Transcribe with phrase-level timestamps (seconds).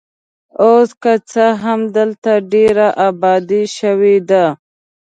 [0.63, 4.45] اوس که څه هم دلته ډېره ابادي شوې ده.